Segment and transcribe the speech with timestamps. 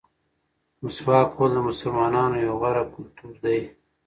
[0.81, 3.59] مسواک وهل د مسلمانانو یو غوره کلتور دی.